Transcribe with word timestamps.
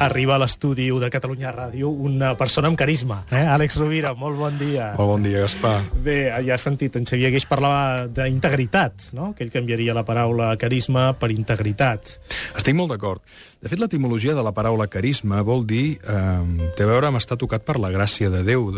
arriba 0.00 0.34
a 0.34 0.40
l'estudi 0.40 0.88
de 0.88 1.10
Catalunya 1.12 1.52
Ràdio 1.52 1.90
una 1.92 2.32
persona 2.40 2.70
amb 2.70 2.78
carisma, 2.80 3.20
eh? 3.30 3.44
Àlex 3.44 3.76
Rovira, 3.78 4.14
molt 4.16 4.38
bon 4.40 4.56
dia. 4.58 4.94
Molt 4.96 5.12
bon 5.12 5.26
dia, 5.26 5.42
Gaspar. 5.44 5.84
Bé, 5.92 6.32
ja 6.46 6.56
has 6.56 6.64
sentit, 6.64 6.96
en 6.96 7.04
Xavier 7.04 7.30
Guix 7.34 7.44
parlava 7.48 8.06
d'integritat, 8.08 9.10
no? 9.16 9.34
que 9.36 9.44
ell 9.44 9.52
canviaria 9.52 9.94
la 9.96 10.06
paraula 10.08 10.54
carisma 10.60 11.10
per 11.20 11.30
integritat. 11.34 12.16
Estic 12.56 12.76
molt 12.76 12.94
d'acord. 12.94 13.20
De 13.60 13.68
fet, 13.68 13.78
l'etimologia 13.78 14.32
de 14.34 14.44
la 14.44 14.54
paraula 14.56 14.88
carisma 14.88 15.44
vol 15.44 15.66
dir... 15.68 16.00
Eh, 16.00 16.70
té 16.76 16.86
a 16.86 16.88
veure 16.88 17.10
amb 17.10 17.20
estar 17.20 17.36
tocat 17.36 17.66
per 17.66 17.76
la 17.82 17.92
gràcia 17.92 18.30
de 18.32 18.40
Déu. 18.46 18.70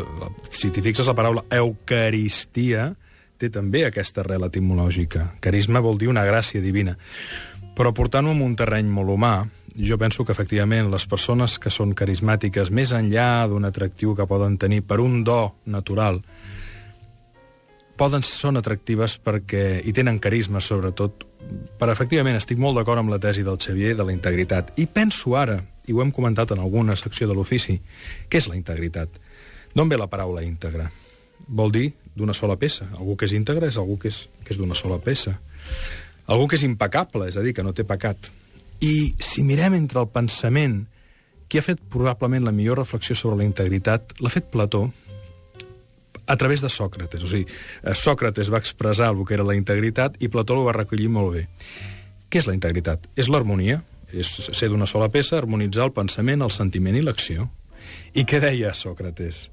Si 0.51 0.73
t'hi 0.75 0.83
fixes, 0.83 1.07
la 1.07 1.15
paraula 1.15 1.47
eucaristia 1.55 2.91
té 3.39 3.51
també 3.51 3.87
aquesta 3.87 4.23
arrel 4.23 4.47
etimològica. 4.47 5.37
Carisma 5.43 5.83
vol 5.83 5.99
dir 6.03 6.11
una 6.11 6.27
gràcia 6.27 6.63
divina. 6.63 6.97
Però 7.73 7.95
portant-ho 7.97 8.35
en 8.35 8.43
un 8.45 8.55
terreny 8.59 8.91
molt 8.93 9.15
humà, 9.15 9.37
jo 9.77 9.99
penso 9.99 10.25
que 10.25 10.33
efectivament 10.33 10.91
les 10.93 11.07
persones 11.09 11.59
que 11.59 11.71
són 11.71 11.95
carismàtiques, 11.97 12.71
més 12.71 12.93
enllà 12.93 13.47
d'un 13.49 13.65
atractiu 13.65 14.17
que 14.17 14.27
poden 14.29 14.59
tenir 14.59 14.83
per 14.87 15.01
un 15.01 15.23
do 15.25 15.55
natural, 15.65 16.23
poden 17.97 18.25
són 18.27 18.59
atractives 18.59 19.19
perquè 19.23 19.83
hi 19.85 19.93
tenen 19.95 20.19
carisma, 20.23 20.61
sobretot, 20.61 21.27
per 21.79 21.91
efectivament, 21.93 22.39
estic 22.39 22.59
molt 22.59 22.79
d'acord 22.79 23.03
amb 23.03 23.13
la 23.13 23.21
tesi 23.23 23.45
del 23.47 23.61
Xavier 23.61 23.95
de 23.97 24.07
la 24.07 24.15
integritat. 24.15 24.73
I 24.81 24.87
penso 24.87 25.37
ara, 25.39 25.59
i 25.87 25.93
ho 25.93 26.03
hem 26.03 26.13
comentat 26.15 26.55
en 26.55 26.63
alguna 26.63 26.97
secció 26.97 27.29
de 27.29 27.37
l'ofici, 27.37 27.79
què 28.29 28.41
és 28.41 28.49
la 28.49 28.59
integritat? 28.59 29.21
D'on 29.75 29.89
ve 29.89 29.99
la 29.99 30.11
paraula 30.11 30.45
íntegra? 30.45 30.89
Vol 31.49 31.73
dir 31.75 31.89
d'una 32.15 32.35
sola 32.37 32.59
peça. 32.61 32.87
Algú 32.99 33.17
que 33.17 33.27
és 33.27 33.35
íntegre 33.37 33.71
és 33.73 33.79
algú 33.81 33.97
que 33.99 34.13
és, 34.13 34.27
que 34.45 34.53
és 34.55 34.61
d'una 34.61 34.77
sola 34.79 35.01
peça. 35.03 35.39
Algú 36.31 36.47
que 36.49 36.59
és 36.59 36.65
impecable, 36.67 37.29
és 37.29 37.37
a 37.37 37.43
dir, 37.45 37.55
que 37.57 37.65
no 37.65 37.73
té 37.75 37.87
pecat. 37.89 38.31
I 38.83 39.15
si 39.23 39.45
mirem 39.47 39.77
entre 39.79 40.03
el 40.03 40.11
pensament, 40.11 40.83
qui 41.47 41.61
ha 41.61 41.63
fet 41.63 41.79
probablement 41.93 42.43
la 42.43 42.55
millor 42.57 42.81
reflexió 42.81 43.15
sobre 43.15 43.39
la 43.39 43.47
integritat, 43.47 44.17
l'ha 44.19 44.33
fet 44.33 44.51
Plató, 44.51 44.89
a 46.27 46.37
través 46.37 46.63
de 46.63 46.71
Sòcrates. 46.73 47.23
O 47.23 47.31
sigui, 47.31 47.47
eh, 47.47 47.95
Sòcrates 47.95 48.51
va 48.51 48.59
expressar 48.59 49.11
el 49.13 49.25
que 49.27 49.35
era 49.35 49.47
la 49.47 49.55
integritat 49.55 50.17
i 50.23 50.29
Plató 50.29 50.59
ho 50.59 50.65
va 50.67 50.75
recollir 50.75 51.09
molt 51.09 51.35
bé. 51.35 51.47
Què 52.31 52.41
és 52.41 52.49
la 52.49 52.55
integritat? 52.57 53.07
És 53.17 53.29
l'harmonia, 53.29 53.83
és 54.13 54.29
ser 54.53 54.69
d'una 54.69 54.87
sola 54.87 55.11
peça, 55.13 55.37
harmonitzar 55.39 55.85
el 55.85 55.93
pensament, 55.93 56.43
el 56.43 56.51
sentiment 56.51 56.97
i 56.97 57.03
l'acció. 57.03 57.51
I 58.15 58.25
què 58.25 58.41
deia 58.41 58.73
Sòcrates? 58.75 59.49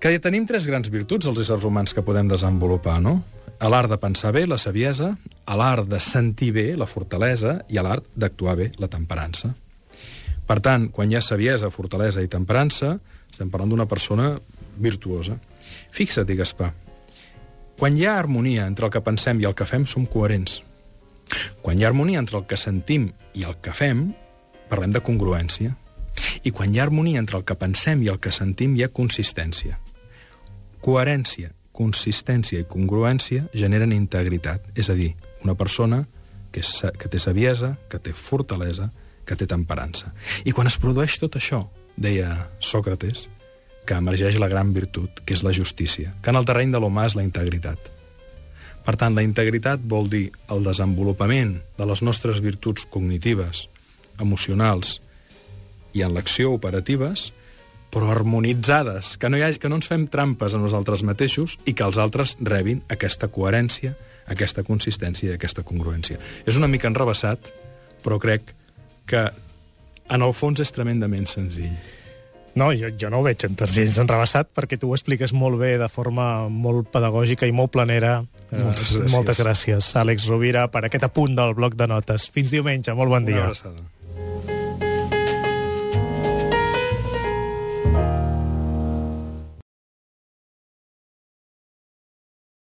Que 0.00 0.18
tenim 0.18 0.46
tres 0.46 0.66
grans 0.66 0.88
virtuts 0.88 1.26
els 1.26 1.40
éssers 1.42 1.64
humans 1.64 1.92
que 1.94 2.02
podem 2.02 2.28
desenvolupar, 2.28 3.00
no? 3.00 3.22
l'art 3.60 3.90
de 3.90 3.98
pensar 4.00 4.32
bé, 4.32 4.46
la 4.46 4.56
saviesa, 4.56 5.18
a 5.50 5.56
l'art 5.58 5.88
de 5.90 5.98
sentir 5.98 6.52
bé, 6.54 6.68
la 6.78 6.86
fortalesa, 6.86 7.56
i 7.68 7.78
a 7.78 7.82
l'art 7.82 8.06
d'actuar 8.14 8.54
bé, 8.60 8.68
la 8.78 8.88
temperança. 8.90 9.50
Per 10.46 10.58
tant, 10.62 10.88
quan 10.94 11.10
hi 11.10 11.18
ha 11.18 11.22
saviesa, 11.22 11.72
fortalesa 11.74 12.22
i 12.22 12.30
temperança, 12.30 12.92
estem 13.30 13.50
parlant 13.50 13.74
d'una 13.74 13.88
persona 13.90 14.30
virtuosa. 14.78 15.36
Fixa't, 15.90 16.30
Gaspar, 16.38 16.70
quan 17.78 17.98
hi 17.98 18.06
ha 18.06 18.16
harmonia 18.18 18.66
entre 18.70 18.86
el 18.86 18.94
que 18.94 19.02
pensem 19.02 19.42
i 19.42 19.48
el 19.48 19.56
que 19.58 19.66
fem, 19.66 19.86
som 19.90 20.06
coherents. 20.06 20.60
Quan 21.62 21.78
hi 21.78 21.84
ha 21.84 21.90
harmonia 21.90 22.22
entre 22.22 22.38
el 22.38 22.46
que 22.46 22.58
sentim 22.58 23.10
i 23.34 23.46
el 23.46 23.58
que 23.62 23.74
fem, 23.74 24.10
parlem 24.70 24.94
de 24.94 25.02
congruència. 25.02 25.74
I 26.44 26.50
quan 26.54 26.74
hi 26.74 26.78
ha 26.78 26.86
harmonia 26.86 27.22
entre 27.22 27.38
el 27.38 27.46
que 27.46 27.58
pensem 27.58 28.02
i 28.04 28.10
el 28.12 28.20
que 28.22 28.30
sentim, 28.34 28.76
hi 28.76 28.84
ha 28.86 28.94
consistència. 28.94 29.80
Coherència 30.80 31.50
consistència 31.80 32.60
i 32.60 32.68
congruència 32.68 33.46
generen 33.56 33.94
integritat, 33.96 34.66
és 34.76 34.90
a 34.92 34.96
dir, 34.98 35.14
una 35.44 35.56
persona 35.58 36.04
que, 36.50 36.62
és, 36.64 36.72
que 36.98 37.10
té 37.10 37.20
saviesa, 37.22 37.76
que 37.90 38.00
té 38.02 38.14
fortalesa, 38.16 38.90
que 39.26 39.36
té 39.38 39.46
temperança. 39.46 40.10
I 40.44 40.54
quan 40.56 40.70
es 40.70 40.78
produeix 40.80 41.18
tot 41.22 41.38
això, 41.38 41.64
deia 42.00 42.48
Sòcrates, 42.64 43.28
que 43.86 43.96
emergeix 43.98 44.38
la 44.38 44.50
gran 44.50 44.74
virtut, 44.74 45.22
que 45.24 45.34
és 45.34 45.44
la 45.46 45.54
justícia, 45.56 46.14
que 46.22 46.30
en 46.32 46.38
el 46.40 46.46
terreny 46.48 46.74
de 46.74 46.80
l'humà 46.82 47.06
és 47.08 47.16
la 47.18 47.24
integritat. 47.26 47.90
Per 48.84 48.96
tant, 48.96 49.14
la 49.14 49.24
integritat 49.26 49.82
vol 49.84 50.08
dir 50.10 50.30
el 50.52 50.64
desenvolupament 50.64 51.58
de 51.76 51.86
les 51.88 52.02
nostres 52.02 52.40
virtuts 52.40 52.86
cognitives, 52.90 53.66
emocionals 54.20 54.98
i 55.96 56.04
en 56.06 56.14
l'acció 56.14 56.54
operatives, 56.54 57.30
però 57.90 58.10
harmonitzades, 58.14 59.16
que 59.18 59.28
no, 59.30 59.38
hi 59.38 59.44
hagi, 59.44 59.58
que 59.58 59.68
no 59.68 59.80
ens 59.80 59.90
fem 59.90 60.06
trampes 60.10 60.54
a 60.54 60.62
nosaltres 60.62 61.02
mateixos 61.06 61.56
i 61.66 61.74
que 61.74 61.86
els 61.86 61.98
altres 61.98 62.36
rebin 62.40 62.84
aquesta 62.88 63.28
coherència, 63.28 63.96
aquesta 64.30 64.62
consistència 64.66 65.32
i 65.32 65.36
aquesta 65.36 65.66
congruència. 65.66 66.20
És 66.46 66.58
una 66.60 66.70
mica 66.70 66.88
enrebaçat, 66.90 67.50
però 68.04 68.20
crec 68.22 68.54
que 69.10 69.26
en 70.10 70.22
el 70.26 70.34
fons 70.34 70.62
és 70.62 70.70
tremendament 70.74 71.26
senzill. 71.30 71.74
No, 72.58 72.72
jo, 72.74 72.90
jo 72.98 73.10
no 73.10 73.20
ho 73.20 73.26
veig 73.26 73.44
gens 73.46 73.98
enrebaçat 74.02 74.48
perquè 74.54 74.78
tu 74.78 74.90
ho 74.90 74.96
expliques 74.96 75.32
molt 75.32 75.58
bé 75.60 75.76
de 75.78 75.86
forma 75.90 76.48
molt 76.50 76.90
pedagògica 76.90 77.46
i 77.46 77.54
molt 77.54 77.70
planera. 77.74 78.20
Moltes 78.50 78.90
gràcies. 78.96 79.14
Moltes 79.14 79.42
gràcies, 79.42 79.92
Àlex 79.98 80.26
Rovira, 80.30 80.66
per 80.70 80.84
aquest 80.86 81.06
apunt 81.06 81.38
del 81.38 81.54
bloc 81.58 81.78
de 81.78 81.86
notes. 81.90 82.26
Fins 82.34 82.50
diumenge, 82.50 82.94
molt 82.98 83.14
bon 83.14 83.26
dia. 83.26 83.46
Una 83.46 83.52
abraçada. 83.52 83.99